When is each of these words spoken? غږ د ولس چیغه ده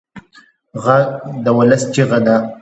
غږ 0.83 1.03
د 1.43 1.45
ولس 1.57 1.81
چیغه 1.93 2.19
ده 2.25 2.35